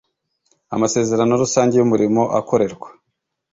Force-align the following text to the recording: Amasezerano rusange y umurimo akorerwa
Amasezerano 0.75 1.33
rusange 1.43 1.73
y 1.77 1.83
umurimo 1.85 2.21
akorerwa 2.39 2.89